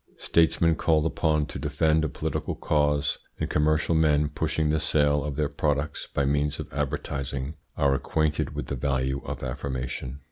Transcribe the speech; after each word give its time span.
Statesmen 0.17 0.73
called 0.77 1.05
upon 1.05 1.45
to 1.45 1.59
defend 1.59 2.03
a 2.03 2.09
political 2.09 2.55
cause, 2.55 3.19
and 3.39 3.51
commercial 3.51 3.93
men 3.93 4.29
pushing 4.29 4.71
the 4.71 4.79
sale 4.79 5.23
of 5.23 5.35
their 5.35 5.47
products 5.47 6.07
by 6.11 6.25
means 6.25 6.59
of 6.59 6.73
advertising 6.73 7.53
are 7.77 7.93
acquainted 7.93 8.55
with 8.55 8.65
the 8.65 8.75
value 8.75 9.21
of 9.25 9.43
affirmation. 9.43 10.19